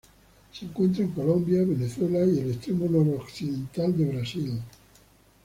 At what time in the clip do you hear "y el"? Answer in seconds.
2.25-2.53